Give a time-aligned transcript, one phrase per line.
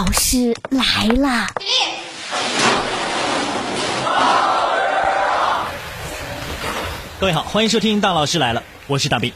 [0.00, 1.46] 老师来了。
[7.20, 9.30] 各位好，欢迎收听大老师来了，我是大兵。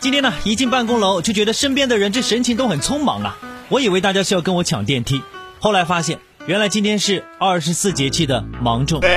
[0.00, 3.36] 今天呢，一进办公楼就觉得身边的人这神情都很匆忙啊，
[3.68, 5.20] 我以为大家是要跟我抢电梯，
[5.60, 9.02] 后来发现原来今天是二十四节气的芒种。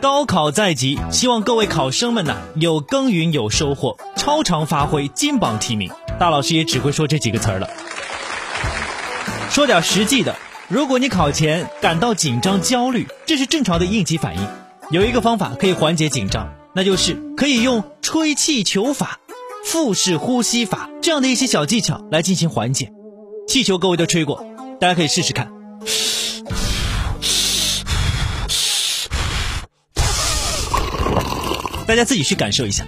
[0.00, 5.90] 高考在即，希望各位考生们呢、有耕耘有收获，超常发挥，金榜题名。
[6.20, 7.68] 大老师也只会说这几个词儿了。
[9.50, 10.36] 说点实际的，
[10.68, 14.48] 如果你考前感到紧张焦虑，这是正常的应急反应。
[14.90, 19.18] 有一个方法可以缓解紧张，那就是可以用吹气球法、
[19.64, 22.92] 腹式呼吸法这样的一些小技巧来进行缓解。
[23.48, 24.46] 气球各位都吹过，
[24.80, 25.50] 大家可以试试看。
[31.86, 32.86] 大家自己去感受一下。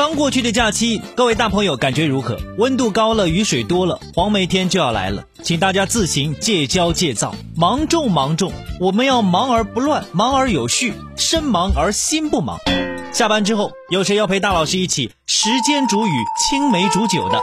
[0.00, 2.34] 刚过去的假期，各位大朋友感觉如何？
[2.56, 12.56] 温度高了，雨水多了，黄梅天就要来了，请大家自行戒骄戒躁，忙中忙中，我们要忙而不乱，忙而有序，身忙而心不忙。
[13.12, 16.10] 下班之后，有谁要陪大老师一起时间煮雨，
[16.48, 17.38] 青梅煮酒的？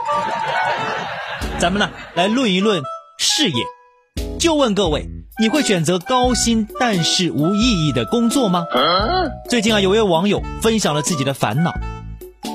[1.59, 2.81] 咱们呢，来论一论
[3.19, 3.63] 事业。
[4.39, 5.08] 就问各位，
[5.39, 8.66] 你会选择高薪但是无意义的工作吗？
[9.47, 11.72] 最近啊，有位网友分享了自己的烦恼。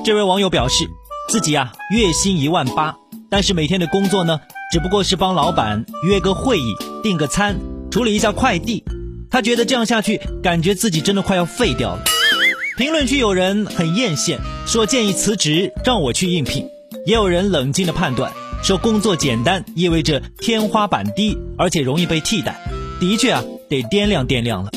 [0.05, 0.89] 这位网友表示，
[1.29, 2.93] 自己啊月薪一万八，
[3.29, 4.37] 但是每天的工作呢，
[4.69, 7.55] 只不过是帮老板约个会议、订个餐、
[7.89, 8.83] 处理一下快递。
[9.31, 12.03] 他觉得这样下去，感觉自己真的快要废掉了。
[12.77, 16.65] 评论区有人很艳羡，说建议辞职让我去应聘；
[17.05, 18.29] 也有人冷静的判断，
[18.61, 22.59] 说工作简单意味着天花板低，而且容易被替代。
[22.99, 24.69] 的确啊，得掂量掂量了。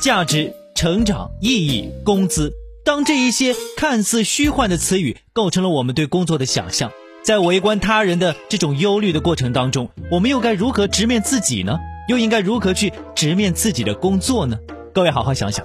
[0.00, 2.52] 价值、成长、意义、工资。
[2.84, 6.90] 当这一些看似虚幻的词语构成了我们对工作的想象，
[7.22, 11.78] 在围观他人的这种忧虑的过程当中，我们又该如何直面自己呢？
[12.08, 14.58] 又应该如何去直面自己的工作呢？
[14.92, 15.64] 各位好好想想。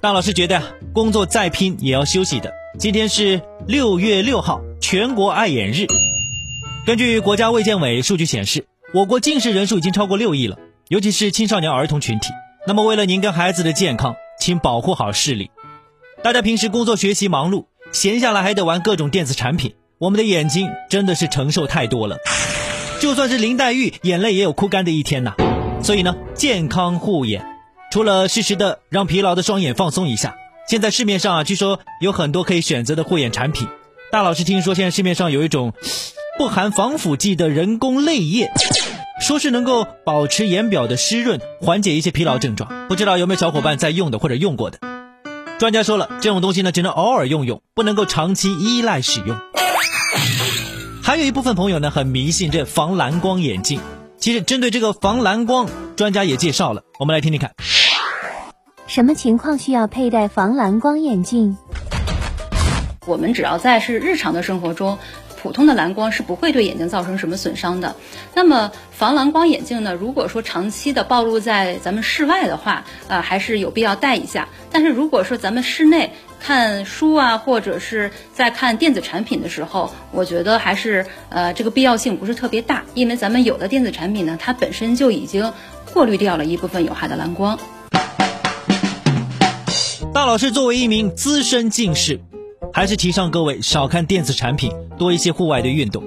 [0.00, 0.62] 大老师觉得，
[0.94, 2.50] 工作再拼也要休息的。
[2.78, 5.86] 今天是六月六号，全国爱眼日。
[6.86, 8.64] 根据国家卫健委数据显示，
[8.94, 10.56] 我国近视人数已经超过六亿了，
[10.88, 12.28] 尤其是青少年儿童群体。
[12.66, 15.50] 那么，为了您跟孩子的健康，请保护好视力。
[16.22, 22.16] 大家平时工作学习忙碌，闲下来还得玩各种电子产品，我们的眼睛真的是承受太多了。
[23.00, 25.34] 就算是林黛玉，眼泪也有哭干的一天呐。
[25.82, 27.44] 所以呢，健康护眼，
[27.92, 30.34] 除了适时的让疲劳的双眼放松一下，
[30.68, 33.68] 现在市面上啊，据说有很多可以选择的护眼产品。
[34.10, 35.74] 大老师听说现在市面上有一种
[36.38, 38.50] 不含防腐剂的人工泪液，
[39.20, 42.88] 说是能够保持眼表的湿润，缓解一些疲劳症状。
[42.88, 44.78] 不知道有没有小伙伴在用的或者用过的？
[45.58, 49.38] 专家说了，这种东西呢，只能偶尔用用，不能够长期依赖使用。
[51.02, 53.80] 还有一部分朋友呢，很迷信这防蓝光眼镜。
[54.18, 55.66] 其实，针对这个防蓝光，
[55.96, 57.52] 专家也介绍了，我们来听听看。
[58.86, 61.56] 什么情况需要佩戴防蓝光眼镜？
[63.06, 64.98] 我们只要在是日常的生活中。
[65.46, 67.94] 普通的蓝光是不会对眼睛造成什么损伤的。
[68.34, 69.94] 那么防蓝光眼镜呢？
[69.94, 74.48] 如果说长期的暴露在咱们室外的话，呃，还是有必要戴一下。
[74.72, 85.52] 但是如果说咱们室内看书啊，或者是在看电子产品的时候，我觉得还是呃这个必要性不是特别大，因为咱们有的电子产品呢，它本身就已经
[85.92, 87.56] 过滤掉了一部分有害的蓝光。
[90.12, 92.20] 大老师作为一名资深近视。
[92.72, 96.02] 还是提倡各位少看电子产品，多一些户外的运动。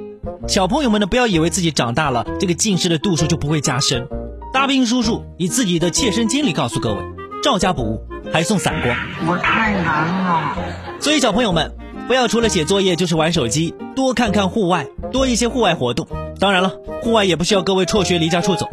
[0.47, 4.07] 小朋友们呢，不要以为自己长大了，这个近视的度数就不会加深。
[4.51, 7.01] 大兵叔叔以自己的切身经历告诉各位，
[7.43, 8.95] 照家补物，还送散光。
[9.27, 10.57] 我太难了。
[10.99, 11.71] 所以小朋友们，
[12.07, 16.07] 不要除了写作业就是玩手机，多看看户外，多一些户外活动。
[16.39, 16.71] 当然了，
[17.01, 18.67] 户外也不需要各位辍学离家出走。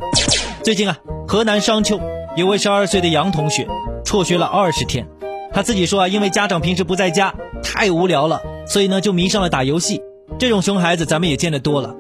[0.63, 0.97] 最近啊，
[1.29, 2.01] 河南商丘
[2.37, 3.69] 有位十二岁的杨同学，
[4.05, 5.07] 辍学了二十天。
[5.53, 7.35] 他自己说啊，因为家长平时不在家，
[7.77, 10.01] 太无聊了，所以呢就迷上了打游戏。
[10.39, 11.95] 这种熊孩子咱们也见得多了。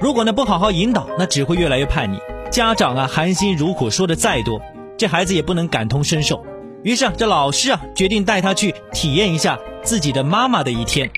[0.00, 2.18] 如果呢不好好引导，那只会越来越叛逆。
[2.50, 4.60] 家长啊含辛茹苦说的再多，
[4.98, 6.44] 这孩子也不能感同身受。
[6.82, 11.08] 于是啊，这老师啊决定带他去体验一下自己的妈妈的一天。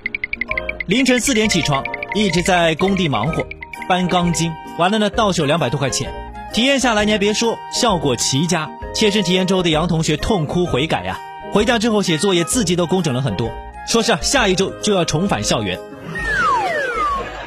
[0.86, 1.82] 凌晨四点起床，
[2.14, 3.42] 一直在工地忙活，
[3.88, 6.12] 搬钢筋，完了呢到手两百多块钱。
[6.52, 8.70] 体验下来你还别说，效果奇佳。
[8.94, 11.18] 切身体验之后的杨同学痛哭悔改呀。
[11.50, 13.50] 回家之后写作业，字迹都工整了很多。
[13.86, 15.78] 说是，下一周就要重返校园。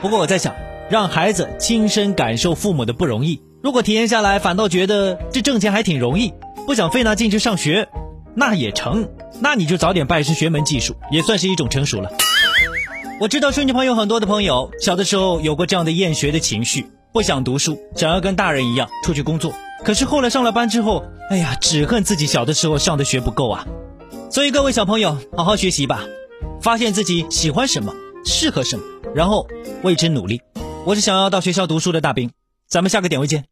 [0.02, 0.54] 不过我在想，
[0.90, 6.34] 让孩子亲身感受父母的不容易，如果体验下来反倒觉得这挣钱还挺容易，
[6.68, 7.88] 不想费那劲去上学，
[8.36, 9.08] 那也成。
[9.40, 12.12] 那你就早点拜师学门技术，也算是一种成熟了。
[13.20, 19.54] 我知道顺境朋友很多的朋友，小的时候有过这样的厌学的情绪，不想读书，想要跟大人一样出去工作。
[19.84, 23.66] 可是后来上了班之后，哎呀，只恨自己小的时候上的学不够啊。
[24.30, 26.04] 所以各位小朋友，好好学习吧，
[26.62, 27.94] 发现自己喜欢什么，
[28.26, 29.48] 适合什么，然后
[29.84, 30.42] 为之努力。
[30.86, 32.32] 我是想要到学校读书的大兵，
[32.68, 33.46] 咱们下个点位见。